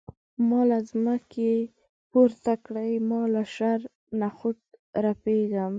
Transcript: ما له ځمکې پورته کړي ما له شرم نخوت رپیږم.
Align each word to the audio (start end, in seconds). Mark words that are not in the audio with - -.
ما 0.47 0.61
له 0.69 0.79
ځمکې 0.91 1.51
پورته 2.11 2.53
کړي 2.65 2.91
ما 3.09 3.21
له 3.33 3.43
شرم 3.53 3.91
نخوت 4.21 4.59
رپیږم. 5.05 5.69